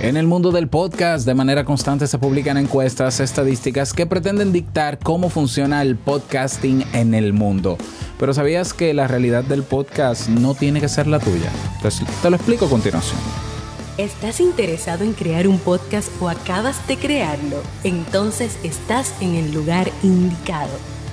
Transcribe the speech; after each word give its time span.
En 0.00 0.16
el 0.16 0.28
mundo 0.28 0.52
del 0.52 0.68
podcast, 0.68 1.26
de 1.26 1.34
manera 1.34 1.64
constante 1.64 2.06
se 2.06 2.20
publican 2.20 2.56
encuestas 2.56 3.18
estadísticas 3.18 3.92
que 3.92 4.06
pretenden 4.06 4.52
dictar 4.52 5.00
cómo 5.00 5.28
funciona 5.28 5.82
el 5.82 5.96
podcasting 5.96 6.84
en 6.92 7.14
el 7.14 7.32
mundo. 7.32 7.76
Pero 8.16 8.32
¿sabías 8.32 8.72
que 8.72 8.94
la 8.94 9.08
realidad 9.08 9.42
del 9.42 9.64
podcast 9.64 10.28
no 10.28 10.54
tiene 10.54 10.80
que 10.80 10.88
ser 10.88 11.08
la 11.08 11.18
tuya? 11.18 11.50
Te 12.22 12.30
lo 12.30 12.36
explico 12.36 12.66
a 12.66 12.70
continuación. 12.70 13.18
¿Estás 13.96 14.38
interesado 14.38 15.02
en 15.02 15.14
crear 15.14 15.48
un 15.48 15.58
podcast 15.58 16.10
o 16.22 16.28
acabas 16.28 16.86
de 16.86 16.96
crearlo? 16.96 17.60
Entonces 17.82 18.56
estás 18.62 19.12
en 19.20 19.34
el 19.34 19.52
lugar 19.52 19.90
indicado 20.04 20.97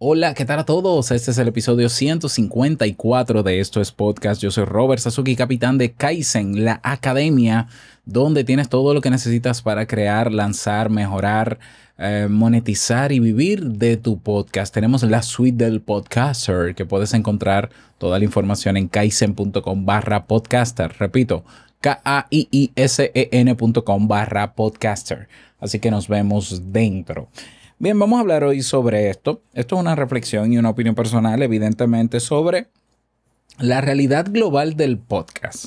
Hola, 0.00 0.32
¿qué 0.34 0.44
tal 0.44 0.60
a 0.60 0.64
todos? 0.64 1.10
Este 1.10 1.32
es 1.32 1.38
el 1.38 1.48
episodio 1.48 1.88
154 1.88 3.42
de 3.42 3.58
Esto 3.58 3.80
es 3.80 3.90
Podcast. 3.90 4.40
Yo 4.40 4.52
soy 4.52 4.64
Robert 4.64 5.02
Sasuki, 5.02 5.34
capitán 5.34 5.76
de 5.76 5.90
Kaizen, 5.90 6.64
la 6.64 6.78
academia 6.84 7.66
donde 8.04 8.44
tienes 8.44 8.68
todo 8.68 8.94
lo 8.94 9.00
que 9.00 9.10
necesitas 9.10 9.60
para 9.60 9.88
crear, 9.88 10.32
lanzar, 10.32 10.88
mejorar, 10.88 11.58
eh, 11.98 12.28
monetizar 12.30 13.10
y 13.10 13.18
vivir 13.18 13.64
de 13.64 13.96
tu 13.96 14.20
podcast. 14.20 14.72
Tenemos 14.72 15.02
la 15.02 15.22
suite 15.22 15.64
del 15.64 15.80
podcaster 15.80 16.76
que 16.76 16.86
puedes 16.86 17.12
encontrar 17.12 17.70
toda 17.98 18.20
la 18.20 18.24
información 18.24 18.76
en 18.76 18.86
kaizen.com 18.86 19.84
barra 19.84 20.26
podcaster. 20.26 20.94
Repito, 20.96 21.42
K-A-I-I-S-E-N.com 21.80 22.86
barra 24.06 24.54
podcaster. 24.54 25.26
Así 25.58 25.80
que 25.80 25.90
nos 25.90 26.06
vemos 26.06 26.72
dentro. 26.72 27.30
Bien, 27.80 27.96
vamos 27.96 28.16
a 28.16 28.22
hablar 28.22 28.42
hoy 28.42 28.62
sobre 28.62 29.08
esto. 29.08 29.40
Esto 29.54 29.76
es 29.76 29.80
una 29.80 29.94
reflexión 29.94 30.52
y 30.52 30.58
una 30.58 30.70
opinión 30.70 30.96
personal, 30.96 31.40
evidentemente, 31.44 32.18
sobre 32.18 32.70
la 33.60 33.80
realidad 33.80 34.26
global 34.28 34.74
del 34.74 34.98
podcast. 34.98 35.66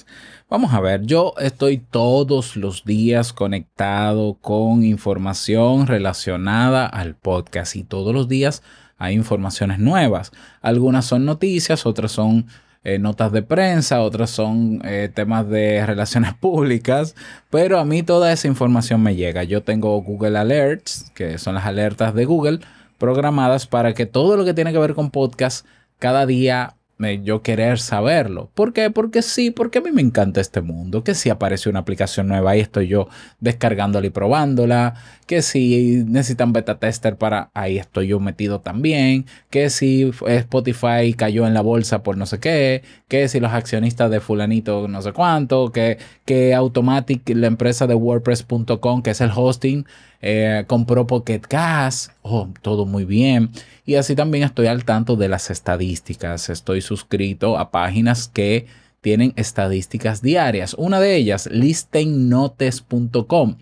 Vamos 0.50 0.74
a 0.74 0.82
ver, 0.82 1.06
yo 1.06 1.34
estoy 1.40 1.78
todos 1.78 2.58
los 2.58 2.84
días 2.84 3.32
conectado 3.32 4.34
con 4.42 4.84
información 4.84 5.88
relacionada 5.88 6.86
al 6.86 7.16
podcast 7.16 7.78
y 7.78 7.84
todos 7.86 8.14
los 8.14 8.28
días 8.28 8.62
hay 8.98 9.16
informaciones 9.16 9.80
nuevas. 9.80 10.34
Algunas 10.62 11.06
son 11.06 11.24
noticias, 11.24 11.86
otras 11.86 12.12
son 12.12 12.46
eh, 12.84 13.00
notas 13.00 13.32
de 13.32 13.44
prensa, 13.44 14.02
otras 14.02 14.30
son 14.32 14.82
eh, 14.84 15.10
temas 15.14 15.48
de 15.50 15.86
relaciones 15.86 16.34
públicas, 16.34 17.16
pero 17.50 17.80
a 17.80 17.86
mí 17.86 18.04
toda 18.04 18.32
esa 18.32 18.48
información 18.48 19.02
me 19.04 19.16
llega. 19.16 19.44
Yo 19.44 19.64
tengo 19.64 20.02
Google 20.02 20.38
Alerts, 20.38 21.12
que 21.14 21.38
son 21.38 21.56
las 21.56 21.66
alertas 21.66 22.14
de 22.14 22.26
Google, 22.26 22.60
programadas 22.98 23.68
para 23.68 23.94
que 23.94 24.06
todo 24.06 24.38
lo 24.38 24.46
que 24.46 24.54
tiene 24.54 24.72
que 24.72 24.80
ver 24.80 24.94
con 24.94 25.12
podcast 25.12 25.66
cada 26.00 26.26
día 26.26 26.76
yo 27.24 27.42
querer 27.42 27.80
saberlo. 27.80 28.50
¿Por 28.54 28.74
qué? 28.74 28.90
Porque 28.90 29.22
sí, 29.22 29.52
porque 29.52 29.80
a 29.80 29.82
mí 29.82 29.92
me 29.92 30.02
encanta 30.02 30.42
este 30.42 30.62
mundo. 30.62 31.04
Que 31.04 31.16
si 31.16 31.30
aparece 31.30 31.70
una 31.70 31.80
aplicación 31.80 32.28
nueva, 32.28 32.52
ahí 32.52 32.60
estoy 32.60 32.88
yo 32.88 33.08
descargándola 33.40 34.08
y 34.08 34.10
probándola. 34.10 34.96
Que 35.26 35.42
si 35.42 36.04
necesitan 36.06 36.54
beta 36.54 36.80
tester 36.80 37.18
para, 37.18 37.50
ahí 37.54 37.78
estoy 37.78 38.08
yo 38.08 38.20
metido 38.20 38.62
también. 38.62 39.26
Que 39.50 39.70
si 39.70 40.12
Spotify 40.28 41.14
cayó 41.16 41.48
en 41.48 41.54
la 41.54 41.62
bolsa 41.62 42.04
por 42.04 42.18
no 42.18 42.26
sé 42.26 42.40
qué. 42.40 42.84
Que 43.08 43.28
si 43.28 43.40
los 43.40 43.52
accionistas 43.52 44.12
de 44.12 44.20
fulanito 44.20 44.88
no 44.88 45.02
sé 45.02 45.14
cuánto. 45.14 45.72
Que, 45.72 45.98
que 46.26 46.54
Automatic, 46.54 47.30
la 47.36 47.48
empresa 47.48 47.88
de 47.88 47.96
WordPress.com, 47.96 49.02
que 49.02 49.12
es 49.12 49.22
el 49.22 49.32
hosting, 49.36 49.86
eh, 50.22 50.66
compró 50.68 51.08
Pocket 51.08 51.42
Cast. 51.42 52.12
Oh, 52.22 52.50
todo 52.62 52.86
muy 52.86 53.06
bien. 53.06 53.52
Y 53.86 53.96
así 53.96 54.16
también 54.16 54.44
estoy 54.44 54.68
al 54.68 54.86
tanto 54.86 55.16
de 55.16 55.28
las 55.28 55.50
estadísticas. 55.50 56.50
Estoy 56.50 56.82
suscrito 56.92 57.58
a 57.58 57.72
páginas 57.72 58.28
que 58.28 58.68
tienen 59.00 59.32
estadísticas 59.38 60.22
diarias. 60.22 60.76
Una 60.78 61.00
de 61.00 61.16
ellas, 61.16 61.48
listennotes.com, 61.50 63.56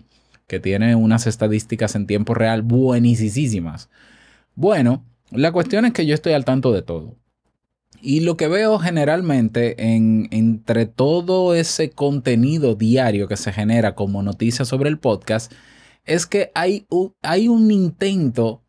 que 0.48 0.58
tiene 0.58 0.96
unas 0.96 1.28
estadísticas 1.28 1.94
en 1.94 2.08
tiempo 2.08 2.34
real 2.34 2.62
buenísimas. 2.62 3.88
Bueno, 4.56 5.04
la 5.30 5.52
cuestión 5.52 5.84
es 5.84 5.92
que 5.92 6.06
yo 6.06 6.14
estoy 6.14 6.32
al 6.32 6.44
tanto 6.44 6.72
de 6.72 6.82
todo. 6.82 7.14
Y 8.02 8.20
lo 8.20 8.36
que 8.36 8.48
veo 8.48 8.80
generalmente 8.80 9.94
en, 9.94 10.26
entre 10.32 10.86
todo 10.86 11.54
ese 11.54 11.90
contenido 11.90 12.74
diario 12.74 13.28
que 13.28 13.36
se 13.36 13.52
genera 13.52 13.94
como 13.94 14.24
noticias 14.24 14.66
sobre 14.66 14.88
el 14.88 14.98
podcast 14.98 15.52
es 16.04 16.26
que 16.26 16.50
hay 16.54 16.86
hay 17.22 17.46
un 17.46 17.70
intento 17.70 18.64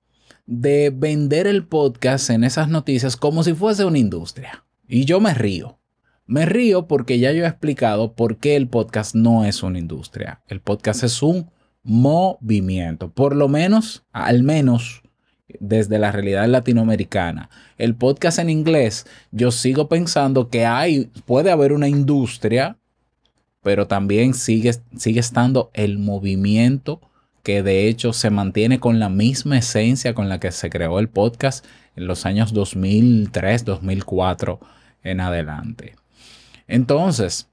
de 0.51 0.89
vender 0.94 1.47
el 1.47 1.66
podcast 1.66 2.29
en 2.29 2.44
esas 2.44 2.67
noticias 2.67 3.16
como 3.16 3.41
si 3.41 3.53
fuese 3.53 3.85
una 3.85 4.00
industria. 4.00 4.66
Y 4.85 5.06
yo 5.06 5.22
me 5.22 5.34
río. 5.34 5.79
Me 6.25 6.45
río 6.45 6.88
porque 6.88 7.19
ya 7.19 7.31
yo 7.31 7.45
he 7.45 7.47
explicado 7.47 8.16
por 8.16 8.35
qué 8.35 8.57
el 8.57 8.67
podcast 8.67 9.16
no 9.16 9.45
es 9.45 9.63
una 9.63 9.79
industria. 9.79 10.41
El 10.50 10.59
podcast 10.59 11.06
es 11.06 11.23
un 11.23 11.50
movimiento. 11.84 13.11
Por 13.11 13.34
lo 13.34 13.47
menos, 13.47 14.03
al 14.11 14.44
menos 14.44 15.03
desde 15.61 16.00
la 16.00 16.11
realidad 16.11 16.50
latinoamericana. 16.50 17.50
El 17.78 17.95
podcast 17.95 18.38
en 18.40 18.50
inglés, 18.50 19.06
yo 19.31 19.51
sigo 19.51 19.88
pensando 19.88 20.50
que 20.50 20.66
hay, 20.66 21.09
puede 21.25 21.51
haber 21.51 21.72
una 21.72 21.88
industria, 21.88 22.78
pero 23.63 23.88
también 23.88 24.34
sigue, 24.34 24.73
sigue 24.97 25.22
estando 25.22 25.72
el 25.73 25.97
movimiento 25.97 27.00
que 27.44 27.63
de 27.63 27.88
hecho 27.88 28.13
se 28.13 28.29
mantiene 28.29 28.79
con 28.79 29.00
la 29.00 29.09
misma 29.09 29.57
esencia 29.57 30.13
con 30.13 30.29
la 30.29 30.40
que 30.40 30.52
se 30.52 30.69
creó 30.69 31.00
el 31.00 31.09
podcast 31.09 31.66
en 31.96 32.07
los 32.07 32.25
años 32.25 32.53
2003, 32.53 33.66
2004 33.66 34.59
en 35.03 35.19
adelante. 35.22 35.96
Entonces, 36.68 37.50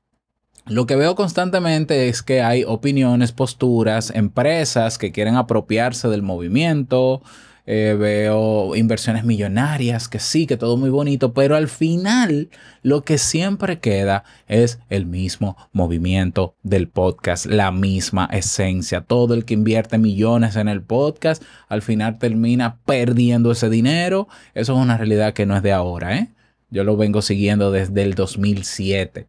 lo 0.67 0.87
que 0.87 0.97
veo 0.97 1.15
constantemente 1.15 2.09
es 2.09 2.23
que 2.23 2.43
hay 2.43 2.65
opiniones, 2.65 3.33
posturas, 3.33 4.11
empresas 4.15 4.99
que 4.99 5.13
quieren 5.13 5.37
apropiarse 5.37 6.09
del 6.09 6.23
movimiento, 6.23 7.23
eh, 7.71 7.95
veo 7.99 8.75
inversiones 8.77 9.25
millonarias, 9.25 10.09
que 10.09 10.21
sí, 10.21 10.47
que 10.47 10.57
todo 10.57 10.79
muy 10.79 10.89
bonito, 10.89 11.35
pero 11.35 11.55
al 11.55 11.69
final 11.69 12.49
lo 12.83 13.05
que 13.05 13.19
siempre 13.19 13.79
queda 13.79 14.25
es 14.47 14.79
el 14.89 15.05
mismo 15.05 15.55
movimiento 15.73 16.55
del 16.63 16.89
podcast, 16.89 17.45
la 17.45 17.71
misma 17.71 18.27
esencia. 18.33 19.03
Todo 19.03 19.35
el 19.35 19.45
que 19.45 19.53
invierte 19.53 19.99
millones 19.99 20.57
en 20.57 20.69
el 20.69 20.81
podcast, 20.81 21.43
al 21.69 21.83
final 21.83 22.19
termina 22.19 22.79
perdiendo 22.87 23.53
ese 23.53 23.69
dinero. 23.69 24.29
Eso 24.55 24.73
es 24.73 24.79
una 24.79 24.97
realidad 24.97 25.35
que 25.35 25.45
no 25.45 25.55
es 25.55 25.63
de 25.63 25.73
ahora, 25.73 26.17
¿eh? 26.17 26.29
Yo 26.71 26.85
lo 26.85 26.97
vengo 26.97 27.21
siguiendo 27.21 27.71
desde 27.71 28.03
el 28.03 28.15
2007. 28.15 29.27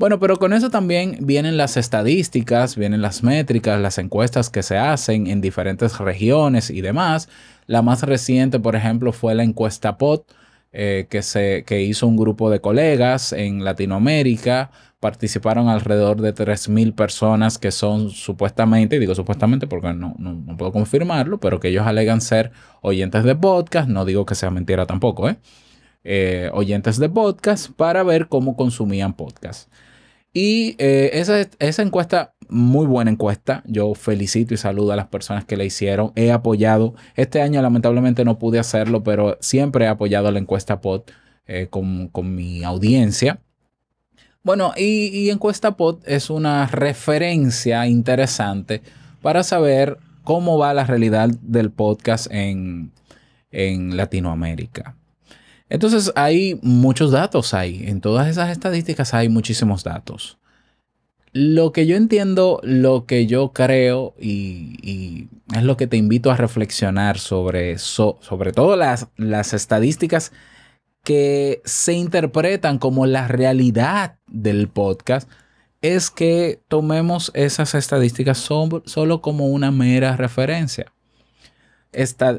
Bueno, 0.00 0.18
pero 0.18 0.38
con 0.38 0.54
eso 0.54 0.70
también 0.70 1.18
vienen 1.20 1.58
las 1.58 1.76
estadísticas, 1.76 2.74
vienen 2.74 3.02
las 3.02 3.22
métricas, 3.22 3.78
las 3.78 3.98
encuestas 3.98 4.48
que 4.48 4.62
se 4.62 4.78
hacen 4.78 5.26
en 5.26 5.42
diferentes 5.42 5.98
regiones 5.98 6.70
y 6.70 6.80
demás. 6.80 7.28
La 7.66 7.82
más 7.82 8.02
reciente, 8.04 8.58
por 8.58 8.76
ejemplo, 8.76 9.12
fue 9.12 9.34
la 9.34 9.42
encuesta 9.42 9.98
POT, 9.98 10.24
eh, 10.72 11.06
que, 11.10 11.20
se, 11.20 11.64
que 11.66 11.82
hizo 11.82 12.06
un 12.06 12.16
grupo 12.16 12.48
de 12.48 12.62
colegas 12.62 13.34
en 13.34 13.62
Latinoamérica. 13.62 14.70
Participaron 15.00 15.68
alrededor 15.68 16.22
de 16.22 16.34
3.000 16.34 16.94
personas 16.94 17.58
que 17.58 17.70
son 17.70 18.08
supuestamente, 18.08 18.98
digo 18.98 19.14
supuestamente 19.14 19.66
porque 19.66 19.92
no, 19.92 20.14
no, 20.18 20.56
puedo 20.56 20.72
confirmarlo, 20.72 21.40
pero 21.40 21.60
que 21.60 21.68
ellos 21.68 21.86
alegan 21.86 22.22
ser 22.22 22.52
oyentes 22.80 23.22
de 23.24 23.36
podcast. 23.36 23.90
No 23.90 24.06
digo 24.06 24.24
que 24.24 24.34
sea 24.34 24.50
mentira 24.50 24.86
tampoco, 24.86 25.28
¿eh? 25.28 25.36
eh 26.04 26.48
oyentes 26.54 26.98
de 26.98 27.10
podcast 27.10 27.70
para 27.72 28.02
ver 28.02 28.28
cómo 28.28 28.56
consumían 28.56 29.12
podcast. 29.12 29.68
Y 30.32 30.76
eh, 30.78 31.10
esa, 31.14 31.40
esa 31.58 31.82
encuesta, 31.82 32.34
muy 32.48 32.86
buena 32.86 33.10
encuesta. 33.10 33.62
Yo 33.66 33.94
felicito 33.94 34.54
y 34.54 34.56
saludo 34.56 34.92
a 34.92 34.96
las 34.96 35.08
personas 35.08 35.44
que 35.44 35.56
la 35.56 35.64
hicieron. 35.64 36.12
He 36.16 36.32
apoyado, 36.32 36.94
este 37.16 37.42
año 37.42 37.62
lamentablemente 37.62 38.24
no 38.24 38.38
pude 38.38 38.58
hacerlo, 38.58 39.02
pero 39.02 39.38
siempre 39.40 39.86
he 39.86 39.88
apoyado 39.88 40.30
la 40.30 40.38
encuesta 40.38 40.80
POD 40.80 41.02
eh, 41.46 41.68
con, 41.68 42.10
mi 42.34 42.62
audiencia. 42.64 43.40
Bueno, 44.42 44.72
y, 44.76 45.30
encuesta 45.30 45.76
POD 45.76 46.02
es 46.06 46.30
una 46.30 46.66
referencia 46.66 47.86
interesante 47.86 48.82
para 49.20 49.42
saber 49.42 49.98
cómo 50.24 50.58
va 50.58 50.74
la 50.74 50.84
realidad 50.84 51.28
del 51.42 51.70
podcast 51.70 52.28
en, 52.30 52.92
en 53.50 53.96
Latinoamérica. 53.96 54.96
Entonces 55.70 56.12
hay 56.16 56.58
muchos 56.62 57.12
datos 57.12 57.54
ahí. 57.54 57.84
En 57.86 58.00
todas 58.00 58.28
esas 58.28 58.50
estadísticas 58.50 59.14
hay 59.14 59.28
muchísimos 59.28 59.84
datos. 59.84 60.36
lo 61.32 61.70
que 61.72 61.86
yo 61.86 61.96
entiendo, 61.96 62.60
lo 62.64 63.06
que 63.06 63.26
yo 63.26 63.52
creo 63.52 64.14
y, 64.18 65.28
es 65.54 65.62
lo 65.62 65.76
que 65.76 65.86
te 65.86 65.96
invito 65.96 66.30
a 66.32 66.36
reflexionar 66.36 67.18
sobre, 67.18 67.78
sobre 67.78 68.52
todo 68.52 68.76
las 68.76 69.52
estadísticas 69.52 70.32
que 71.04 71.62
se 71.64 71.92
interpretan 71.92 72.78
como 72.78 73.06
la 73.06 73.28
realidad 73.28 74.18
del 74.26 74.68
podcast, 74.68 75.28
es 75.82 76.10
que 76.10 76.60
tomemos 76.68 77.30
esas 77.34 77.74
estadísticas 77.74 78.38
solo 78.38 79.22
como 79.22 79.46
una 79.48 79.70
mera 79.70 80.16
referencia. 80.16 80.92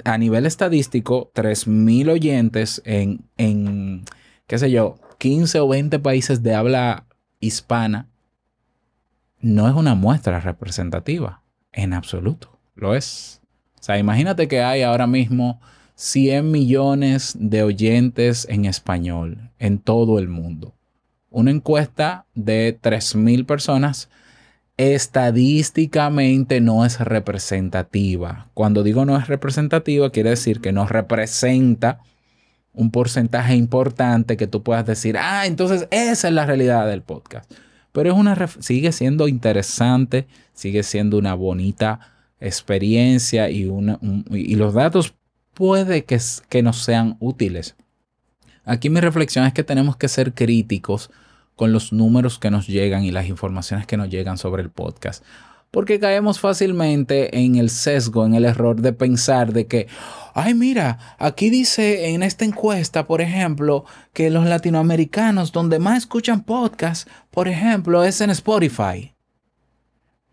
A 0.05 0.17
nivel 0.17 0.45
estadístico, 0.45 1.31
3.000 1.33 2.11
oyentes 2.11 2.81
en, 2.85 3.25
en, 3.37 4.03
qué 4.47 4.57
sé 4.57 4.71
yo, 4.71 4.97
15 5.17 5.59
o 5.59 5.67
20 5.67 5.99
países 5.99 6.41
de 6.41 6.55
habla 6.55 7.05
hispana 7.39 8.07
no 9.39 9.67
es 9.67 9.75
una 9.75 9.95
muestra 9.95 10.39
representativa 10.39 11.41
en 11.71 11.93
absoluto. 11.93 12.59
Lo 12.75 12.95
es. 12.95 13.41
O 13.79 13.83
sea, 13.83 13.97
imagínate 13.97 14.47
que 14.47 14.61
hay 14.61 14.83
ahora 14.83 15.07
mismo 15.07 15.59
100 15.95 16.49
millones 16.49 17.35
de 17.39 17.63
oyentes 17.63 18.47
en 18.49 18.65
español 18.65 19.51
en 19.59 19.79
todo 19.79 20.19
el 20.19 20.27
mundo. 20.27 20.73
Una 21.29 21.51
encuesta 21.51 22.25
de 22.33 22.79
3.000 22.79 23.45
personas 23.45 24.09
estadísticamente 24.81 26.59
no 26.59 26.83
es 26.85 26.99
representativa. 26.99 28.47
Cuando 28.55 28.81
digo 28.81 29.05
no 29.05 29.15
es 29.15 29.27
representativa, 29.27 30.09
quiere 30.09 30.31
decir 30.31 30.59
que 30.59 30.71
no 30.71 30.87
representa 30.87 31.99
un 32.73 32.89
porcentaje 32.89 33.55
importante 33.55 34.37
que 34.37 34.47
tú 34.47 34.63
puedas 34.63 34.87
decir, 34.87 35.17
ah, 35.19 35.45
entonces 35.45 35.87
esa 35.91 36.29
es 36.29 36.33
la 36.33 36.47
realidad 36.47 36.87
del 36.87 37.03
podcast. 37.03 37.51
Pero 37.91 38.09
es 38.09 38.17
una, 38.17 38.35
sigue 38.59 38.91
siendo 38.91 39.27
interesante, 39.27 40.25
sigue 40.53 40.81
siendo 40.81 41.19
una 41.19 41.35
bonita 41.35 41.99
experiencia 42.39 43.51
y, 43.51 43.65
una, 43.65 43.99
y 44.31 44.55
los 44.55 44.73
datos 44.73 45.13
puede 45.53 46.05
que, 46.05 46.19
que 46.49 46.63
nos 46.63 46.81
sean 46.81 47.17
útiles. 47.19 47.75
Aquí 48.65 48.89
mi 48.89 48.99
reflexión 48.99 49.45
es 49.45 49.53
que 49.53 49.63
tenemos 49.63 49.95
que 49.95 50.07
ser 50.07 50.33
críticos 50.33 51.11
con 51.61 51.73
los 51.73 51.93
números 51.93 52.39
que 52.39 52.49
nos 52.49 52.65
llegan 52.65 53.03
y 53.03 53.11
las 53.11 53.27
informaciones 53.27 53.85
que 53.85 53.95
nos 53.95 54.09
llegan 54.09 54.39
sobre 54.39 54.63
el 54.63 54.71
podcast. 54.71 55.23
Porque 55.69 55.99
caemos 55.99 56.39
fácilmente 56.39 57.37
en 57.37 57.53
el 57.53 57.69
sesgo, 57.69 58.25
en 58.25 58.33
el 58.33 58.45
error 58.45 58.81
de 58.81 58.93
pensar 58.93 59.53
de 59.53 59.67
que, 59.67 59.85
ay 60.33 60.55
mira, 60.55 60.97
aquí 61.19 61.51
dice 61.51 62.15
en 62.15 62.23
esta 62.23 62.45
encuesta, 62.45 63.05
por 63.05 63.21
ejemplo, 63.21 63.85
que 64.11 64.31
los 64.31 64.47
latinoamericanos 64.47 65.51
donde 65.51 65.77
más 65.77 65.99
escuchan 65.99 66.41
podcast, 66.45 67.07
por 67.29 67.47
ejemplo, 67.47 68.03
es 68.03 68.21
en 68.21 68.31
Spotify. 68.31 69.13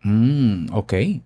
Mm, 0.01 0.73
ok, 0.73 0.93
eh, 0.93 1.21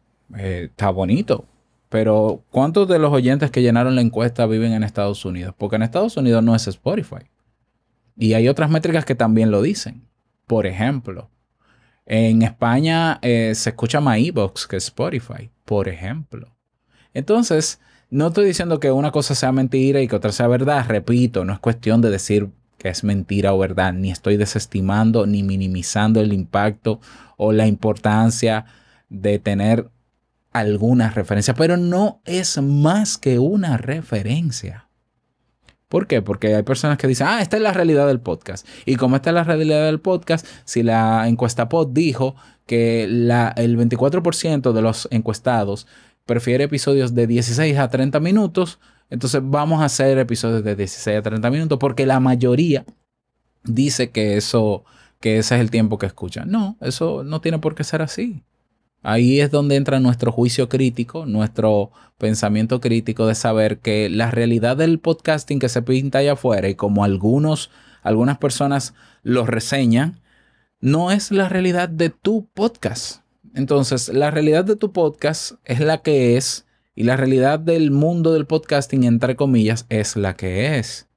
está 0.66 0.90
bonito. 0.90 1.46
Pero 1.88 2.44
¿cuántos 2.52 2.90
de 2.90 3.00
los 3.00 3.14
oyentes 3.14 3.52
que 3.52 3.62
llenaron 3.62 3.96
la 3.96 4.02
encuesta 4.02 4.48
viven 4.48 4.74
en 4.74 4.84
Estados 4.84 5.24
Unidos? 5.24 5.56
Porque 5.58 5.78
en 5.78 5.84
Estados 5.84 6.18
Unidos 6.18 6.44
no 6.44 6.56
es 6.56 6.68
Spotify. 6.68 7.24
Y 8.18 8.34
hay 8.34 8.48
otras 8.48 8.70
métricas 8.70 9.06
que 9.06 9.16
también 9.16 9.52
lo 9.52 9.62
dicen. 9.62 10.08
Por 10.48 10.68
ejemplo, 10.68 11.30
en 12.06 12.42
España 12.42 13.20
eh, 13.22 13.54
se 13.56 13.70
escucha 13.70 14.02
más 14.02 14.18
Evox 14.20 14.68
que 14.68 14.78
Spotify, 14.78 15.50
por 15.66 15.88
ejemplo. 15.88 16.56
Entonces, 17.14 17.80
no 18.10 18.28
estoy 18.28 18.46
diciendo 18.46 18.80
que 18.80 18.92
una 18.92 19.12
cosa 19.12 19.36
sea 19.36 19.52
mentira 19.52 20.02
y 20.02 20.08
que 20.08 20.16
otra 20.16 20.32
sea 20.32 20.48
verdad. 20.48 20.86
Repito, 20.88 21.46
no 21.46 21.54
es 21.54 21.60
cuestión 21.60 22.02
de 22.02 22.10
decir 22.10 22.50
que 22.78 22.90
es 22.90 23.04
mentira 23.04 23.54
o 23.54 23.58
verdad. 23.58 23.94
Ni 23.94 24.12
estoy 24.12 24.38
desestimando 24.38 25.26
ni 25.26 25.44
minimizando 25.44 26.20
el 26.20 26.34
impacto 26.34 27.00
o 27.38 27.52
la 27.54 27.68
importancia 27.68 28.66
de 29.10 29.40
tener 29.40 29.90
alguna 30.52 31.10
referencia, 31.10 31.54
pero 31.56 31.78
no 31.78 32.22
es 32.26 32.62
más 32.62 33.18
que 33.18 33.40
una 33.40 33.78
referencia. 33.78 34.83
¿Por 35.94 36.08
qué? 36.08 36.24
Porque 36.24 36.56
hay 36.56 36.64
personas 36.64 36.98
que 36.98 37.06
dicen, 37.06 37.28
ah, 37.28 37.44
esta 37.44 37.56
es 37.56 37.62
la 37.62 37.72
realidad 37.72 38.08
del 38.08 38.20
podcast. 38.20 38.68
Y 38.88 38.96
como 38.96 39.16
esta 39.16 39.30
es 39.30 39.36
la 39.36 39.44
realidad 39.44 39.86
del 39.86 40.00
podcast, 40.00 40.44
si 40.66 40.82
la 40.82 41.28
encuesta 41.28 41.70
pod 41.70 41.90
dijo 41.92 42.36
que 42.66 43.04
el 43.04 43.30
24% 43.78 44.72
de 44.72 44.82
los 44.82 45.08
encuestados 45.12 45.86
prefiere 46.26 46.64
episodios 46.64 47.14
de 47.14 47.28
16 47.28 47.78
a 47.78 47.90
30 47.90 48.20
minutos, 48.22 48.80
entonces 49.12 49.40
vamos 49.44 49.84
a 49.84 49.86
hacer 49.86 50.18
episodios 50.18 50.64
de 50.64 50.76
16 50.76 51.20
a 51.20 51.22
30 51.22 51.52
minutos 51.52 51.78
porque 51.78 52.08
la 52.08 52.20
mayoría 52.20 52.86
dice 53.64 54.10
que 54.10 54.36
eso, 54.36 54.86
que 55.20 55.38
ese 55.38 55.54
es 55.54 55.62
el 55.62 55.70
tiempo 55.70 56.00
que 56.00 56.08
escuchan. 56.08 56.50
No, 56.50 56.76
eso 56.82 57.24
no 57.24 57.40
tiene 57.40 57.60
por 57.60 57.76
qué 57.76 57.84
ser 57.84 58.02
así. 58.02 58.42
Ahí 59.04 59.42
es 59.42 59.52
donde 59.52 59.76
entra 59.76 60.00
nuestro 60.00 60.32
juicio 60.32 60.70
crítico, 60.70 61.26
nuestro 61.26 61.92
pensamiento 62.18 62.80
crítico 62.80 63.28
de 63.28 63.36
saber 63.36 63.80
que 63.80 64.10
la 64.10 64.32
realidad 64.32 64.78
del 64.78 64.98
podcasting 64.98 65.60
que 65.60 65.68
se 65.68 65.82
pinta 65.82 66.20
allá 66.20 66.34
afuera 66.34 66.70
y 66.70 66.76
como 66.76 67.04
algunos, 67.04 67.70
algunas 68.02 68.38
personas 68.38 68.94
lo 69.22 69.46
reseñan, 69.46 70.22
no 70.80 71.12
es 71.12 71.32
la 71.32 71.50
realidad 71.50 71.90
de 71.90 72.12
tu 72.12 72.48
podcast. 72.54 73.24
Entonces, 73.54 74.08
la 74.08 74.32
realidad 74.32 74.64
de 74.64 74.78
tu 74.78 74.94
podcast 74.94 75.56
es 75.66 75.82
la 75.82 76.02
que 76.02 76.38
es 76.38 76.66
y 76.96 77.04
la 77.04 77.18
realidad 77.18 77.60
del 77.60 77.92
mundo 77.92 78.32
del 78.32 78.46
podcasting, 78.46 79.04
entre 79.04 79.36
comillas, 79.36 79.86
es 79.90 80.16
la 80.16 80.38
que 80.38 80.80
es. 80.80 81.10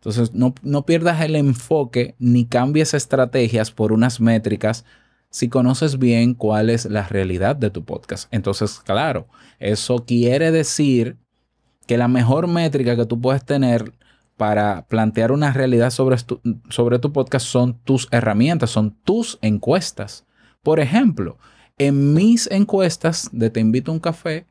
Entonces, 0.00 0.34
no, 0.34 0.52
no 0.62 0.84
pierdas 0.84 1.20
el 1.20 1.36
enfoque 1.36 2.16
ni 2.18 2.44
cambies 2.46 2.92
estrategias 2.92 3.70
por 3.70 3.92
unas 3.92 4.18
métricas 4.20 4.84
si 5.30 5.48
conoces 5.48 5.98
bien 5.98 6.34
cuál 6.34 6.70
es 6.70 6.84
la 6.86 7.06
realidad 7.06 7.56
de 7.56 7.70
tu 7.70 7.84
podcast. 7.84 8.28
Entonces, 8.32 8.80
claro, 8.80 9.28
eso 9.58 10.04
quiere 10.04 10.50
decir 10.50 11.16
que 11.86 11.96
la 11.96 12.08
mejor 12.08 12.46
métrica 12.48 12.96
que 12.96 13.06
tú 13.06 13.20
puedes 13.20 13.44
tener 13.44 13.92
para 14.36 14.86
plantear 14.86 15.32
una 15.32 15.52
realidad 15.52 15.90
sobre 15.90 16.16
tu, 16.18 16.40
sobre 16.68 16.98
tu 16.98 17.12
podcast 17.12 17.46
son 17.46 17.74
tus 17.84 18.08
herramientas, 18.10 18.70
son 18.70 18.96
tus 19.04 19.38
encuestas. 19.42 20.26
Por 20.62 20.80
ejemplo, 20.80 21.38
en 21.78 22.14
mis 22.14 22.50
encuestas 22.50 23.28
de 23.32 23.50
Te 23.50 23.60
invito 23.60 23.90
a 23.90 23.94
un 23.94 24.00
café, 24.00 24.46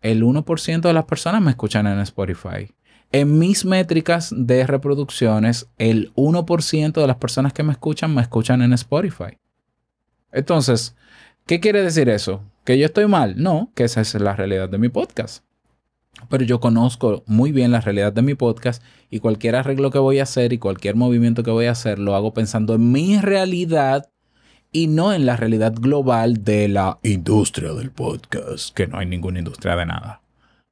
el 0.00 0.22
1% 0.22 0.80
de 0.80 0.92
las 0.92 1.04
personas 1.04 1.40
me 1.40 1.50
escuchan 1.50 1.86
en 1.86 1.98
Spotify. 2.00 2.74
En 3.10 3.38
mis 3.38 3.64
métricas 3.64 4.32
de 4.36 4.66
reproducciones, 4.66 5.68
el 5.78 6.12
1% 6.14 6.92
de 6.92 7.06
las 7.06 7.16
personas 7.16 7.52
que 7.52 7.62
me 7.62 7.72
escuchan 7.72 8.14
me 8.14 8.22
escuchan 8.22 8.60
en 8.60 8.72
Spotify. 8.72 9.38
Entonces, 10.34 10.96
¿qué 11.46 11.60
quiere 11.60 11.82
decir 11.82 12.08
eso? 12.08 12.42
¿Que 12.64 12.76
yo 12.76 12.86
estoy 12.86 13.06
mal? 13.06 13.34
No, 13.36 13.70
que 13.74 13.84
esa 13.84 14.00
es 14.00 14.14
la 14.14 14.34
realidad 14.34 14.68
de 14.68 14.78
mi 14.78 14.88
podcast. 14.88 15.44
Pero 16.28 16.44
yo 16.44 16.60
conozco 16.60 17.22
muy 17.26 17.52
bien 17.52 17.70
la 17.70 17.80
realidad 17.80 18.12
de 18.12 18.22
mi 18.22 18.34
podcast 18.34 18.82
y 19.10 19.20
cualquier 19.20 19.56
arreglo 19.56 19.90
que 19.90 19.98
voy 19.98 20.18
a 20.18 20.24
hacer 20.24 20.52
y 20.52 20.58
cualquier 20.58 20.96
movimiento 20.96 21.42
que 21.42 21.50
voy 21.50 21.66
a 21.66 21.72
hacer 21.72 21.98
lo 21.98 22.14
hago 22.14 22.34
pensando 22.34 22.74
en 22.74 22.90
mi 22.92 23.18
realidad 23.18 24.10
y 24.72 24.88
no 24.88 25.12
en 25.12 25.24
la 25.24 25.36
realidad 25.36 25.72
global 25.74 26.42
de 26.42 26.68
la 26.68 26.98
industria 27.04 27.72
del 27.72 27.92
podcast, 27.92 28.74
que 28.74 28.88
no 28.88 28.98
hay 28.98 29.06
ninguna 29.06 29.38
industria 29.38 29.76
de 29.76 29.86
nada. 29.86 30.20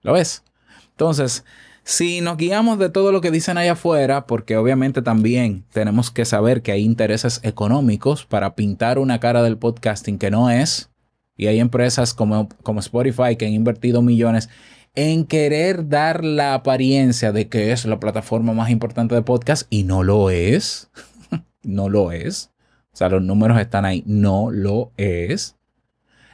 ¿Lo 0.01 0.13
ves? 0.15 0.43
Entonces, 0.91 1.45
si 1.85 2.21
nos 2.21 2.37
guiamos 2.37 2.79
de 2.79 2.91
todo 2.91 3.11
lo 3.11 3.21
que 3.21 3.31
dicen 3.31 3.59
allá 3.59 3.73
afuera, 3.73 4.27
porque 4.27 4.57
obviamente 4.57 5.03
también 5.03 5.65
tenemos 5.73 6.11
que 6.11 6.25
saber 6.25 6.63
que 6.63 6.73
hay 6.73 6.83
intereses 6.83 7.41
económicos 7.43 8.25
para 8.25 8.55
pintar 8.55 8.99
una 8.99 9.19
cara 9.19 9.43
del 9.43 9.59
podcasting 9.59 10.19
que 10.19 10.31
no 10.31 10.51
es, 10.51 10.91
y 11.37 11.49
hay 11.49 11.59
empresas 11.59 12.15
como, 12.15 12.49
como 12.63 12.81
Spotify 12.81 13.37
que 13.37 13.47
han 13.47 13.53
invertido 13.53 14.03
millones 14.03 14.49
en 14.95 15.25
querer 15.25 15.89
dar 15.89 16.25
la 16.25 16.55
apariencia 16.55 17.33
de 17.33 17.49
que 17.49 17.73
es 17.73 17.85
la 17.85 17.99
plataforma 17.99 18.53
más 18.53 18.71
importante 18.71 19.15
de 19.15 19.23
podcast 19.23 19.67
y 19.71 19.85
no 19.85 20.03
lo 20.03 20.31
es. 20.31 20.91
no 21.63 21.89
lo 21.89 22.13
es. 22.13 22.51
O 22.93 22.97
sea, 22.97 23.09
los 23.09 23.23
números 23.23 23.59
están 23.59 23.87
ahí. 23.87 24.05
No 24.07 24.51
lo 24.51 24.93
es. 24.99 25.57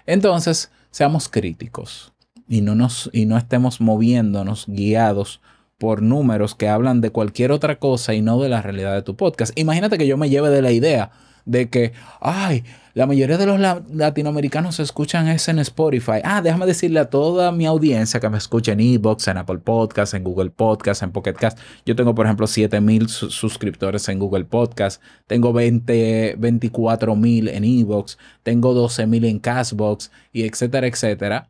Entonces, 0.06 0.72
seamos 0.90 1.28
críticos 1.28 2.12
y 2.48 2.62
no, 2.62 2.74
nos, 2.74 3.10
y 3.12 3.26
no 3.26 3.36
estemos 3.36 3.80
moviéndonos 3.80 4.66
guiados 4.66 5.40
por 5.78 6.02
números 6.02 6.54
que 6.54 6.68
hablan 6.68 7.00
de 7.00 7.10
cualquier 7.10 7.52
otra 7.52 7.78
cosa 7.78 8.14
y 8.14 8.22
no 8.22 8.40
de 8.40 8.48
la 8.48 8.62
realidad 8.62 8.94
de 8.94 9.02
tu 9.02 9.16
podcast. 9.16 9.56
Imagínate 9.58 9.96
que 9.96 10.06
yo 10.06 10.16
me 10.16 10.28
lleve 10.28 10.50
de 10.50 10.62
la 10.62 10.72
idea 10.72 11.12
de 11.44 11.70
que, 11.70 11.92
ay, 12.20 12.62
la 12.92 13.06
mayoría 13.06 13.38
de 13.38 13.46
los 13.46 13.58
latinoamericanos 13.90 14.80
escuchan 14.80 15.28
es 15.28 15.48
en 15.48 15.58
Spotify. 15.60 16.20
Ah, 16.22 16.42
déjame 16.42 16.66
decirle 16.66 17.00
a 17.00 17.08
toda 17.08 17.52
mi 17.52 17.64
audiencia 17.64 18.20
que 18.20 18.28
me 18.28 18.36
escuche 18.36 18.72
en 18.72 18.80
Ebox, 18.80 19.28
en 19.28 19.38
Apple 19.38 19.58
Podcasts, 19.58 20.14
en 20.14 20.24
Google 20.24 20.50
Podcasts, 20.50 21.02
en 21.02 21.12
Pocket 21.12 21.34
Cast. 21.34 21.58
Yo 21.86 21.96
tengo, 21.96 22.14
por 22.14 22.26
ejemplo, 22.26 22.46
7000 22.46 23.08
suscriptores 23.08 24.08
en 24.10 24.18
Google 24.18 24.44
Podcasts, 24.44 25.00
tengo 25.26 25.52
20, 25.54 26.34
24,000 26.38 27.48
en 27.48 27.64
Ebox, 27.64 28.18
tengo 28.42 28.74
12,000 28.74 29.24
en 29.24 29.38
Castbox 29.38 30.10
y 30.32 30.42
etcétera, 30.42 30.86
etcétera 30.86 31.48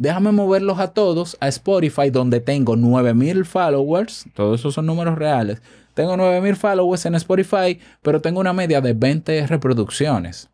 déjame 0.00 0.32
moverlos 0.32 0.78
a 0.78 0.88
todos 0.88 1.36
a 1.40 1.48
Spotify, 1.48 2.08
donde 2.08 2.40
tengo 2.40 2.74
9000 2.74 3.44
followers. 3.44 4.24
Todos 4.34 4.58
esos 4.58 4.74
son 4.74 4.86
números 4.86 5.16
reales. 5.16 5.60
Tengo 5.92 6.16
9000 6.16 6.56
followers 6.56 7.04
en 7.04 7.14
Spotify, 7.16 7.78
pero 8.00 8.22
tengo 8.22 8.40
una 8.40 8.54
media 8.54 8.80
de 8.80 8.94
20 8.94 9.46
reproducciones. 9.46 10.48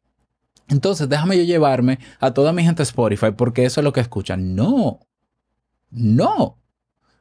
Entonces, 0.68 1.08
déjame 1.08 1.38
yo 1.38 1.44
llevarme 1.44 2.00
a 2.18 2.32
toda 2.32 2.52
mi 2.52 2.64
gente 2.64 2.82
Spotify 2.82 3.30
porque 3.36 3.64
eso 3.64 3.80
es 3.80 3.84
lo 3.84 3.92
que 3.92 4.00
escuchan. 4.00 4.56
No. 4.56 4.98
No. 5.90 6.58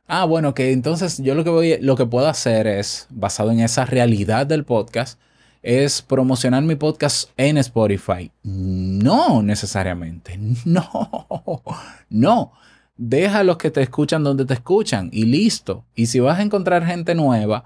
Ah, 0.08 0.25
bueno, 0.25 0.55
que 0.55 0.72
entonces 0.72 1.20
yo 1.20 1.36
lo 1.36 1.44
que 1.44 1.77
lo 1.79 1.96
que 1.96 2.08
puedo 2.08 2.27
hacer 2.27 2.65
es, 2.65 3.05
basado 3.12 3.51
en 3.51 3.60
esa 3.60 3.86
realidad 3.86 4.48
del 4.48 4.65
podcast, 4.65 5.20
es 5.66 6.04
promocionar 6.04 6.62
mi 6.62 6.76
podcast 6.76 7.32
en 7.38 7.58
Spotify. 7.58 8.32
No 8.44 9.42
necesariamente. 9.42 10.40
No. 10.66 11.64
No. 12.10 12.52
Deja 12.98 13.40
a 13.40 13.44
los 13.44 13.58
que 13.58 13.72
te 13.72 13.82
escuchan 13.82 14.24
donde 14.24 14.46
te 14.46 14.54
escuchan 14.54 15.10
y 15.12 15.26
listo. 15.26 15.84
Y 15.96 16.06
si 16.06 16.20
vas 16.20 16.40
a 16.40 16.44
encontrar 16.44 16.86
gente 16.86 17.16
nueva, 17.16 17.66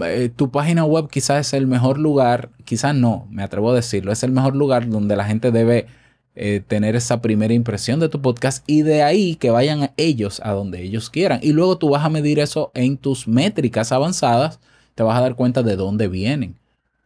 eh, 0.00 0.30
tu 0.34 0.50
página 0.50 0.84
web 0.84 1.08
quizás 1.08 1.46
es 1.46 1.52
el 1.54 1.66
mejor 1.66 1.98
lugar, 1.98 2.50
quizás 2.64 2.94
no, 2.94 3.26
me 3.30 3.42
atrevo 3.42 3.70
a 3.70 3.74
decirlo, 3.74 4.12
es 4.12 4.22
el 4.22 4.32
mejor 4.32 4.54
lugar 4.54 4.88
donde 4.88 5.16
la 5.16 5.24
gente 5.24 5.50
debe 5.50 5.86
eh, 6.34 6.60
tener 6.66 6.96
esa 6.96 7.22
primera 7.22 7.54
impresión 7.54 8.00
de 8.00 8.08
tu 8.08 8.20
podcast 8.20 8.62
y 8.68 8.82
de 8.82 9.02
ahí 9.02 9.36
que 9.36 9.50
vayan 9.50 9.92
ellos 9.96 10.40
a 10.44 10.52
donde 10.52 10.82
ellos 10.82 11.08
quieran. 11.08 11.38
Y 11.42 11.52
luego 11.52 11.78
tú 11.78 11.90
vas 11.90 12.04
a 12.04 12.10
medir 12.10 12.40
eso 12.40 12.72
en 12.74 12.96
tus 12.96 13.28
métricas 13.28 13.92
avanzadas, 13.92 14.58
te 14.96 15.04
vas 15.04 15.16
a 15.16 15.22
dar 15.22 15.36
cuenta 15.36 15.62
de 15.62 15.76
dónde 15.76 16.08
vienen. 16.08 16.56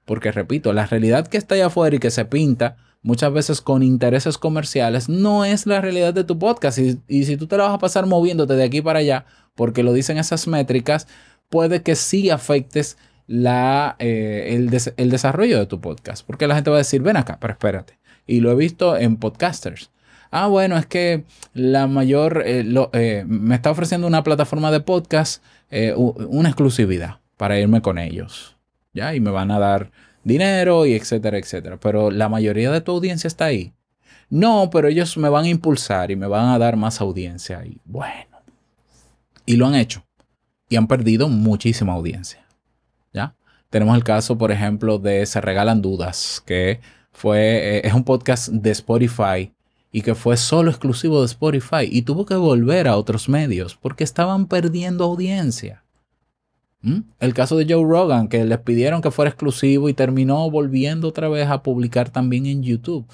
Porque 0.05 0.33
repito, 0.33 0.73
la 0.73 0.87
realidad 0.87 1.27
que 1.27 1.37
está 1.37 1.55
allá 1.55 1.67
afuera 1.67 1.97
y 1.97 1.99
que 1.99 2.11
se 2.11 2.25
pinta 2.25 2.77
muchas 3.03 3.33
veces 3.33 3.61
con 3.61 3.83
intereses 3.83 4.39
comerciales 4.39 5.09
no 5.09 5.45
es 5.45 5.67
la 5.67 5.81
realidad 5.81 6.15
de 6.15 6.25
tu 6.25 6.39
podcast. 6.39 6.79
Y, 6.79 7.25
si 7.25 7.37
tú 7.37 7.47
te 7.47 7.57
la 7.57 7.65
vas 7.65 7.75
a 7.75 7.79
pasar 7.79 8.07
moviéndote 8.07 8.55
de 8.55 8.65
aquí 8.65 8.81
para 8.81 9.01
allá, 9.01 9.27
porque 9.55 9.83
lo 9.83 9.93
dicen 9.93 10.19
esas 10.19 10.47
métricas, 10.47 11.07
puede 11.49 11.83
que 11.83 11.95
sí 11.97 12.31
afectes 12.31 12.97
la, 13.27 13.97
eh, 13.99 14.69
el, 14.97 15.11
desarrollo 15.11 15.59
de 15.59 15.67
tu 15.67 15.81
podcast. 15.81 16.27
Porque 16.27 16.47
la 16.47 16.55
gente 16.55 16.71
va 16.71 16.77
a 16.77 16.79
decir, 16.79 17.03
ven 17.03 17.17
acá, 17.17 17.39
pero 17.41 17.53
espérate. 17.53 17.99
Y 18.27 18.41
lo 18.41 18.53
he 18.53 18.57
visto 18.57 18.97
en 18.97 19.17
podcasters. 19.17 19.91
Ah, 20.31 20.47
bueno, 20.47 20.79
es 20.79 20.87
que 20.87 21.25
la 21.53 21.87
mayor 21.87 22.43
eh, 22.47 22.65
eh, 22.93 23.25
me 23.27 23.55
está 23.55 23.71
ofreciendo 23.71 24.07
una 24.07 24.23
plataforma 24.23 24.71
de 24.71 24.81
podcast 24.81 25.43
una 25.97 26.51
exclusividad 26.51 27.21
para 27.39 27.59
irme 27.59 27.81
con 27.81 27.99
ellos. 27.99 28.52
¿Ya? 28.93 29.15
Y 29.15 29.21
me 29.21 29.31
van 29.31 29.51
a 29.51 29.59
dar 29.59 29.91
dinero 30.25 30.87
y 30.87 30.95
etcétera, 30.95 31.39
etcétera. 31.39 31.79
Pero 31.81 32.11
la 32.11 32.29
mayoría 32.29 32.71
de 32.71 32.81
tu 32.81 32.93
audiencia 32.93 33.29
está 33.29 33.47
ahí. 33.47 33.73
No, 34.31 34.71
pero 34.71 34.89
ellos 34.89 35.17
me 35.17 35.29
van 35.29 35.45
a 35.45 35.49
impulsar 35.49 36.11
y 36.11 36.17
me 36.17 36.27
van 36.27 36.49
a 36.49 36.59
dar 36.59 36.77
más 36.77 37.01
audiencia. 37.01 37.65
Y 37.65 37.79
bueno. 37.85 38.39
Y 39.45 39.57
lo 39.57 39.67
han 39.67 39.75
hecho 39.75 40.05
y 40.73 40.77
han 40.77 40.87
perdido 40.87 41.29
muchísima 41.29 41.93
audiencia. 41.93 42.47
¿Ya? 43.13 43.35
Tenemos 43.69 43.95
el 43.95 44.05
caso, 44.05 44.39
por 44.39 44.51
ejemplo, 44.51 44.99
de 44.99 45.27
Se 45.27 45.39
Regalan 45.41 45.83
Dudas, 45.83 46.43
que 46.47 46.81
fue, 47.13 47.77
eh, 47.77 47.81
es 47.85 47.93
un 47.93 48.05
podcast 48.05 48.49
de 48.49 48.71
Spotify 48.71 49.53
y 49.93 50.01
que 50.01 50.15
fue 50.15 50.39
solo 50.39 50.71
exclusivo 50.71 51.21
de 51.21 51.27
Spotify 51.27 51.87
y 51.91 52.03
tuvo 52.03 52.25
que 52.25 52.37
volver 52.37 52.89
a 52.89 52.97
otros 52.97 53.29
medios 53.29 53.77
porque 53.77 54.03
estaban 54.03 54.47
perdiendo 54.47 55.05
audiencia. 55.05 55.82
¿Mm? 56.83 57.01
El 57.21 57.35
caso 57.35 57.57
de 57.57 57.73
Joe 57.73 57.85
Rogan, 57.85 58.29
que 58.29 58.45
les 58.45 58.59
pidieron 58.59 59.03
que 59.03 59.11
fuera 59.11 59.31
exclusivo 59.31 59.89
y 59.89 59.95
terminó 59.95 60.51
volviendo 60.51 61.09
otra 61.09 61.29
vez 61.29 61.49
a 61.49 61.63
publicar 61.63 62.11
también 62.11 62.47
en 62.47 62.63
YouTube. 62.63 63.07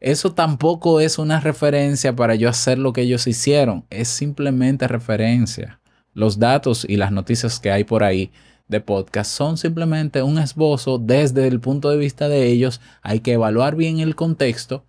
Eso 0.00 0.32
tampoco 0.32 1.00
es 1.00 1.18
una 1.18 1.40
referencia 1.40 2.14
para 2.14 2.34
yo 2.34 2.48
hacer 2.48 2.78
lo 2.78 2.92
que 2.92 3.00
ellos 3.02 3.26
hicieron, 3.26 3.84
es 3.90 4.08
simplemente 4.08 4.86
referencia. 4.86 5.80
Los 6.12 6.38
datos 6.38 6.86
y 6.88 6.96
las 6.96 7.12
noticias 7.12 7.58
que 7.58 7.70
hay 7.70 7.84
por 7.84 8.04
ahí 8.04 8.30
de 8.68 8.80
podcast 8.80 9.30
son 9.30 9.56
simplemente 9.56 10.22
un 10.22 10.38
esbozo 10.38 10.98
desde 10.98 11.46
el 11.46 11.60
punto 11.60 11.90
de 11.90 11.96
vista 11.96 12.28
de 12.28 12.46
ellos. 12.46 12.80
Hay 13.02 13.20
que 13.20 13.32
evaluar 13.32 13.76
bien 13.76 14.00
el 14.00 14.16
contexto, 14.16 14.84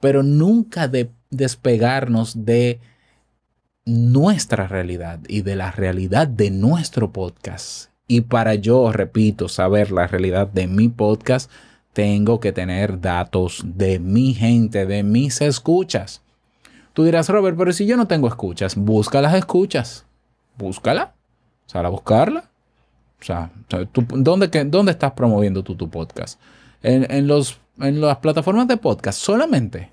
pero 0.00 0.22
nunca 0.22 0.88
de 0.88 1.10
despegarnos 1.30 2.44
de 2.44 2.80
nuestra 3.84 4.66
realidad 4.66 5.20
y 5.28 5.42
de 5.42 5.56
la 5.56 5.70
realidad 5.70 6.26
de 6.28 6.50
nuestro 6.50 7.12
podcast. 7.12 7.90
Y 8.06 8.22
para 8.22 8.54
yo, 8.54 8.92
repito, 8.92 9.48
saber 9.48 9.90
la 9.90 10.06
realidad 10.06 10.46
de 10.46 10.66
mi 10.66 10.88
podcast, 10.88 11.50
tengo 11.92 12.40
que 12.40 12.52
tener 12.52 13.00
datos 13.00 13.62
de 13.64 13.98
mi 13.98 14.34
gente, 14.34 14.86
de 14.86 15.02
mis 15.02 15.40
escuchas. 15.40 16.22
Tú 16.92 17.04
dirás, 17.04 17.28
Robert, 17.28 17.56
pero 17.56 17.72
si 17.72 17.86
yo 17.86 17.96
no 17.96 18.06
tengo 18.06 18.28
escuchas, 18.28 18.76
busca 18.76 19.20
las 19.20 19.34
escuchas 19.34 20.06
búscala, 20.56 21.14
sal 21.66 21.86
a 21.86 21.88
buscarla. 21.88 22.44
O 23.20 23.24
sea, 23.24 23.50
¿dónde, 23.92 24.64
¿dónde, 24.66 24.92
estás 24.92 25.12
promoviendo 25.12 25.62
tú 25.62 25.74
tu 25.74 25.88
podcast? 25.88 26.38
En, 26.82 27.26
los, 27.26 27.58
en 27.78 28.00
las 28.00 28.18
plataformas 28.18 28.68
de 28.68 28.76
podcast 28.76 29.18
solamente. 29.18 29.90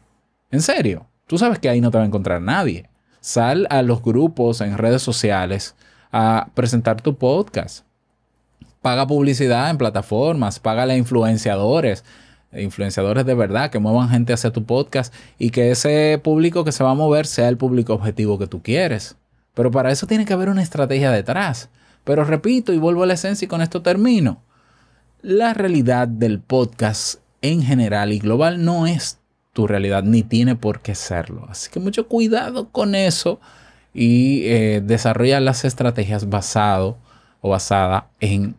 En 0.50 0.62
serio. 0.62 1.08
Tú 1.28 1.38
sabes 1.38 1.60
que 1.60 1.70
ahí 1.70 1.80
no 1.80 1.92
te 1.92 1.98
va 1.98 2.04
a 2.04 2.08
encontrar 2.08 2.42
nadie. 2.42 2.90
Sal 3.22 3.68
a 3.70 3.84
los 3.84 4.02
grupos 4.02 4.62
en 4.62 4.80
redes 4.80 5.04
sociales 5.04 5.76
a 6.12 6.50
presentar 6.56 7.02
tu 7.02 7.18
podcast. 7.18 7.86
Paga 8.82 9.06
publicidad 9.06 9.70
en 9.70 9.78
plataformas, 9.78 10.60
paga 10.60 10.84
a 10.84 10.98
influenciadores, 10.98 12.04
influenciadores 12.52 13.24
de 13.28 13.36
verdad 13.36 13.70
que 13.70 13.78
muevan 13.78 14.10
gente 14.10 14.34
hacia 14.34 14.52
tu 14.52 14.66
podcast 14.66 15.14
y 15.38 15.52
que 15.52 15.70
ese 15.70 16.20
público 16.24 16.64
que 16.64 16.72
se 16.72 16.84
va 16.84 16.90
a 16.90 16.96
mover 16.96 17.28
sea 17.28 17.48
el 17.48 17.58
público 17.58 17.94
objetivo 17.94 18.40
que 18.40 18.48
tú 18.48 18.64
quieres. 18.64 19.16
Pero 19.54 19.70
para 19.70 19.92
eso 19.92 20.08
tiene 20.08 20.26
que 20.26 20.34
haber 20.34 20.50
una 20.50 20.64
estrategia 20.64 21.12
detrás. 21.12 21.70
Pero 22.04 22.24
repito 22.24 22.74
y 22.74 22.80
vuelvo 22.80 23.04
a 23.04 23.06
la 23.06 23.14
esencia 23.14 23.46
y 23.46 23.50
con 23.50 23.62
esto 23.62 23.84
termino. 23.84 24.42
La 25.22 25.54
realidad 25.54 26.08
del 26.08 26.40
podcast 26.40 27.20
en 27.44 27.62
general 27.62 28.12
y 28.12 28.18
global 28.18 28.66
no 28.66 28.88
es 28.88 29.21
tu 29.54 29.68
realidad 29.68 30.04
ni 30.04 30.24
tiene 30.24 30.56
por 30.56 30.82
qué 30.82 30.96
serlo. 30.96 31.46
Así 31.50 31.70
que 31.70 31.80
mucho 31.80 32.08
cuidado 32.08 32.70
con 32.70 32.96
eso 32.96 33.40
y 33.94 34.44
eh, 34.46 34.82
desarrolla 34.84 35.40
las 35.40 35.66
estrategias 35.66 36.30
basado 36.30 36.98
o 37.42 37.50
basada 37.50 38.08
en 38.20 38.56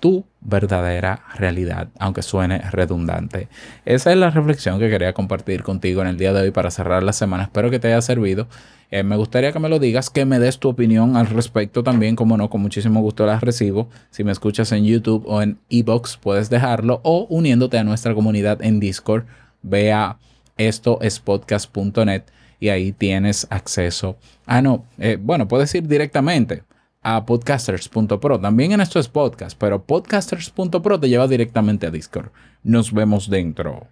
tu 0.00 0.24
verdadera 0.40 1.22
realidad, 1.34 1.88
aunque 1.98 2.20
suene 2.20 2.58
redundante. 2.70 3.48
Esa 3.86 4.12
es 4.12 4.18
la 4.18 4.28
reflexión 4.28 4.78
que 4.78 4.90
quería 4.90 5.14
compartir 5.14 5.62
contigo 5.62 6.02
en 6.02 6.08
el 6.08 6.18
día 6.18 6.32
de 6.34 6.42
hoy 6.42 6.50
para 6.50 6.70
cerrar 6.70 7.02
la 7.02 7.14
semana. 7.14 7.44
Espero 7.44 7.70
que 7.70 7.78
te 7.78 7.88
haya 7.88 8.02
servido. 8.02 8.46
Eh, 8.90 9.02
me 9.02 9.16
gustaría 9.16 9.52
que 9.52 9.58
me 9.58 9.70
lo 9.70 9.78
digas, 9.78 10.10
que 10.10 10.26
me 10.26 10.38
des 10.38 10.58
tu 10.58 10.68
opinión 10.68 11.16
al 11.16 11.28
respecto 11.28 11.82
también, 11.82 12.16
como 12.16 12.36
no, 12.36 12.50
con 12.50 12.60
muchísimo 12.60 13.00
gusto 13.00 13.24
las 13.24 13.42
recibo. 13.42 13.88
Si 14.10 14.24
me 14.24 14.32
escuchas 14.32 14.72
en 14.72 14.84
YouTube 14.84 15.24
o 15.26 15.40
en 15.40 15.58
Ebox, 15.70 16.18
puedes 16.18 16.50
dejarlo 16.50 17.00
o 17.02 17.26
uniéndote 17.30 17.78
a 17.78 17.84
nuestra 17.84 18.14
comunidad 18.14 18.60
en 18.62 18.80
Discord, 18.80 19.24
ve 19.64 19.92
a 19.92 20.18
estoespodcast.net 20.56 22.22
y 22.60 22.68
ahí 22.68 22.92
tienes 22.92 23.46
acceso. 23.50 24.16
Ah, 24.46 24.62
no, 24.62 24.84
eh, 24.98 25.18
bueno, 25.20 25.48
puedes 25.48 25.74
ir 25.74 25.88
directamente 25.88 26.62
a 27.02 27.26
podcasters.pro. 27.26 28.40
También 28.40 28.72
en 28.72 28.80
esto 28.80 28.98
es 28.98 29.08
podcast, 29.08 29.58
pero 29.58 29.82
podcasters.pro 29.82 31.00
te 31.00 31.08
lleva 31.08 31.28
directamente 31.28 31.86
a 31.86 31.90
Discord. 31.90 32.30
Nos 32.62 32.92
vemos 32.92 33.28
dentro. 33.28 33.88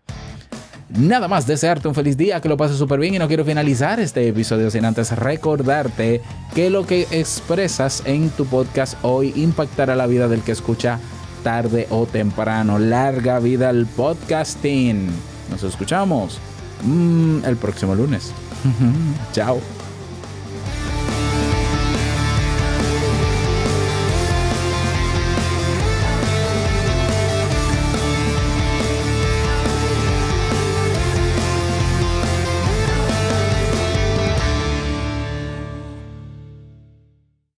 Nada 0.88 1.26
más 1.26 1.46
desearte 1.46 1.88
un 1.88 1.94
feliz 1.94 2.18
día, 2.18 2.40
que 2.40 2.50
lo 2.50 2.56
pases 2.58 2.76
súper 2.76 3.00
bien 3.00 3.14
y 3.14 3.18
no 3.18 3.26
quiero 3.26 3.44
finalizar 3.44 3.98
este 3.98 4.28
episodio 4.28 4.70
sin 4.70 4.84
antes 4.84 5.16
recordarte 5.16 6.20
que 6.54 6.68
lo 6.68 6.86
que 6.86 7.06
expresas 7.10 8.02
en 8.04 8.28
tu 8.30 8.44
podcast 8.44 8.98
hoy 9.02 9.32
impactará 9.36 9.96
la 9.96 10.06
vida 10.06 10.28
del 10.28 10.42
que 10.42 10.52
escucha 10.52 11.00
tarde 11.42 11.86
o 11.90 12.04
temprano. 12.06 12.78
Larga 12.78 13.38
vida 13.38 13.70
al 13.70 13.86
podcasting. 13.86 15.31
Nos 15.50 15.62
escuchamos 15.62 16.38
mm, 16.84 17.44
el 17.44 17.56
próximo 17.56 17.94
lunes. 17.94 18.32
Chao. 19.32 19.60